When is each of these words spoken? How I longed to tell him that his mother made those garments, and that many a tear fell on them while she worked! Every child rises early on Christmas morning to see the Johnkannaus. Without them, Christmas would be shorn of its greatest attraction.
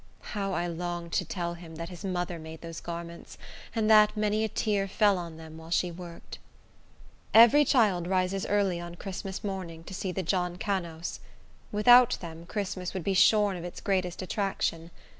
How 0.33 0.53
I 0.53 0.65
longed 0.65 1.11
to 1.11 1.25
tell 1.25 1.53
him 1.53 1.75
that 1.75 1.89
his 1.89 2.03
mother 2.03 2.39
made 2.39 2.61
those 2.61 2.79
garments, 2.81 3.37
and 3.75 3.87
that 3.87 4.17
many 4.17 4.43
a 4.43 4.49
tear 4.49 4.87
fell 4.87 5.19
on 5.19 5.37
them 5.37 5.57
while 5.59 5.69
she 5.69 5.91
worked! 5.91 6.39
Every 7.35 7.63
child 7.63 8.07
rises 8.07 8.47
early 8.47 8.79
on 8.79 8.95
Christmas 8.95 9.43
morning 9.43 9.83
to 9.83 9.93
see 9.93 10.11
the 10.11 10.23
Johnkannaus. 10.23 11.19
Without 11.71 12.17
them, 12.19 12.47
Christmas 12.47 12.95
would 12.95 13.03
be 13.03 13.13
shorn 13.13 13.55
of 13.57 13.63
its 13.63 13.79
greatest 13.79 14.23
attraction. 14.23 14.89